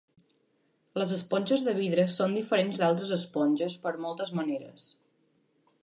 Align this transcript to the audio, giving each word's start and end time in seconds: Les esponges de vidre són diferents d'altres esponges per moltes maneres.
Les 1.01 1.11
esponges 1.17 1.65
de 1.67 1.75
vidre 1.81 2.05
són 2.15 2.33
diferents 2.39 2.81
d'altres 2.81 3.13
esponges 3.19 3.77
per 3.85 3.97
moltes 4.07 4.35
maneres. 4.41 4.91